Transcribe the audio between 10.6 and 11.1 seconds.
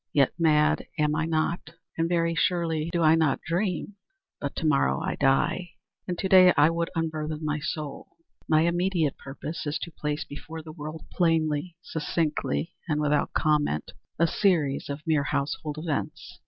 the world,